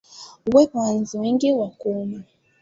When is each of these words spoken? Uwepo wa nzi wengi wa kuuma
Uwepo 0.47 0.77
wa 0.79 0.91
nzi 0.93 1.17
wengi 1.17 1.53
wa 1.53 1.69
kuuma 1.69 2.23